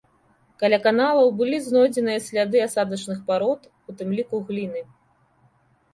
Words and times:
Каля 0.61 0.79
каналаў 0.87 1.27
былі 1.41 1.59
знойдзеныя 1.67 2.23
сляды 2.29 2.57
асадачных 2.69 3.19
парод, 3.31 3.61
у 3.93 3.99
тым 4.01 4.09
ліку 4.21 4.35
гліны. 4.49 4.81